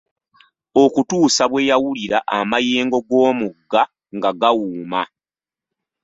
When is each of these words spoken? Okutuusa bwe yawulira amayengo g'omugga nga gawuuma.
Okutuusa 0.83 1.43
bwe 1.51 1.61
yawulira 1.69 2.17
amayengo 2.39 2.97
g'omugga 3.07 3.81
nga 4.15 4.29
gawuuma. 4.41 5.01